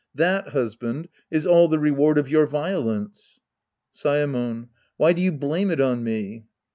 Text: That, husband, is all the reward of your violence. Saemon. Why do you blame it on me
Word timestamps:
That, 0.15 0.47
husband, 0.47 1.09
is 1.29 1.45
all 1.45 1.67
the 1.67 1.77
reward 1.77 2.17
of 2.17 2.27
your 2.27 2.47
violence. 2.47 3.39
Saemon. 3.93 4.69
Why 4.97 5.13
do 5.13 5.21
you 5.21 5.31
blame 5.31 5.69
it 5.69 5.79
on 5.79 6.03
me 6.03 6.47